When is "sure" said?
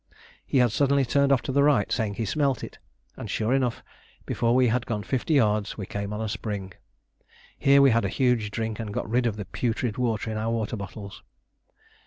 3.29-3.53